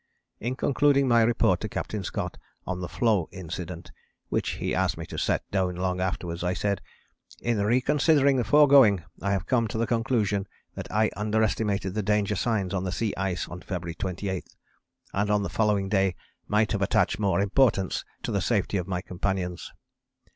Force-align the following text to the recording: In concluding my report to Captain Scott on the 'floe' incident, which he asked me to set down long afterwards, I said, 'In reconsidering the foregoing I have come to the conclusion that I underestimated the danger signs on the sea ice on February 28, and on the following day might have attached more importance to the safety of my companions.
In 0.39 0.55
concluding 0.55 1.07
my 1.07 1.21
report 1.21 1.59
to 1.59 1.69
Captain 1.69 2.03
Scott 2.03 2.39
on 2.65 2.79
the 2.81 2.89
'floe' 2.89 3.29
incident, 3.31 3.91
which 4.29 4.53
he 4.53 4.73
asked 4.73 4.97
me 4.97 5.05
to 5.05 5.17
set 5.19 5.43
down 5.51 5.75
long 5.75 5.99
afterwards, 6.01 6.43
I 6.43 6.55
said, 6.55 6.81
'In 7.39 7.59
reconsidering 7.59 8.37
the 8.37 8.43
foregoing 8.43 9.03
I 9.21 9.31
have 9.33 9.45
come 9.45 9.67
to 9.67 9.77
the 9.77 9.85
conclusion 9.85 10.47
that 10.73 10.91
I 10.91 11.11
underestimated 11.15 11.93
the 11.93 12.01
danger 12.01 12.35
signs 12.35 12.73
on 12.73 12.83
the 12.83 12.91
sea 12.91 13.13
ice 13.15 13.47
on 13.47 13.61
February 13.61 13.93
28, 13.93 14.43
and 15.13 15.29
on 15.29 15.43
the 15.43 15.49
following 15.49 15.87
day 15.87 16.15
might 16.47 16.71
have 16.71 16.81
attached 16.81 17.19
more 17.19 17.39
importance 17.39 18.03
to 18.23 18.31
the 18.31 18.41
safety 18.41 18.77
of 18.77 18.87
my 18.87 19.01
companions. 19.03 19.71